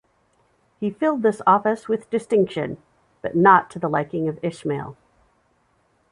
[0.79, 2.81] He filled this office with distinction,
[3.21, 4.97] but not to the liking of Ismail.